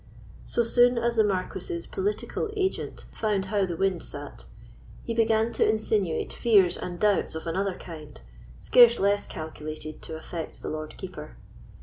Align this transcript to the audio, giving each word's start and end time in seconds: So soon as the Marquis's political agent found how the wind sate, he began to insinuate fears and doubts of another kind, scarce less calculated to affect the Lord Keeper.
So 0.45 0.63
soon 0.63 0.97
as 0.97 1.15
the 1.15 1.23
Marquis's 1.23 1.85
political 1.85 2.49
agent 2.57 3.05
found 3.13 3.45
how 3.53 3.67
the 3.67 3.77
wind 3.77 4.01
sate, 4.01 4.45
he 5.03 5.13
began 5.13 5.53
to 5.53 5.69
insinuate 5.69 6.33
fears 6.33 6.75
and 6.75 6.99
doubts 6.99 7.35
of 7.35 7.45
another 7.45 7.75
kind, 7.75 8.19
scarce 8.57 8.99
less 8.99 9.27
calculated 9.27 10.01
to 10.01 10.15
affect 10.17 10.63
the 10.63 10.69
Lord 10.69 10.97
Keeper. 10.97 11.37